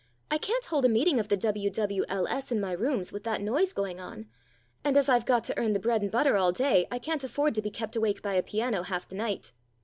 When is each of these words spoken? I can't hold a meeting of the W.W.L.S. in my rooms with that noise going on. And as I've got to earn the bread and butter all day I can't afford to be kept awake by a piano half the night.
I 0.31 0.39
can't 0.39 0.65
hold 0.65 0.83
a 0.83 0.89
meeting 0.89 1.19
of 1.19 1.27
the 1.27 1.37
W.W.L.S. 1.37 2.51
in 2.51 2.59
my 2.59 2.71
rooms 2.71 3.11
with 3.11 3.23
that 3.25 3.39
noise 3.39 3.71
going 3.71 3.99
on. 3.99 4.25
And 4.83 4.97
as 4.97 5.07
I've 5.07 5.27
got 5.27 5.43
to 5.43 5.57
earn 5.59 5.73
the 5.73 5.79
bread 5.79 6.01
and 6.01 6.09
butter 6.09 6.37
all 6.37 6.51
day 6.51 6.87
I 6.89 6.97
can't 6.97 7.23
afford 7.23 7.53
to 7.53 7.61
be 7.61 7.69
kept 7.69 7.95
awake 7.95 8.23
by 8.23 8.33
a 8.33 8.41
piano 8.41 8.81
half 8.81 9.07
the 9.07 9.13
night. 9.15 9.53